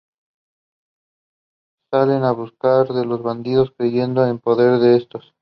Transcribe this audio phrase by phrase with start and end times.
[1.91, 5.35] Salen en busca de los bandidos, cayendo en poder de estos.